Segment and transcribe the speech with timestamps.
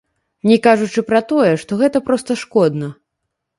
[0.51, 2.93] Не кажучы пра тое, што гэта проста шкодна.